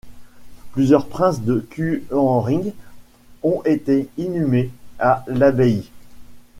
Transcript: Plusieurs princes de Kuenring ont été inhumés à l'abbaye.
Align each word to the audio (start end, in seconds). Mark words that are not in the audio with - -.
Plusieurs 0.71 1.05
princes 1.05 1.43
de 1.43 1.59
Kuenring 1.59 2.73
ont 3.43 3.61
été 3.65 4.09
inhumés 4.17 4.71
à 4.97 5.23
l'abbaye. 5.27 5.91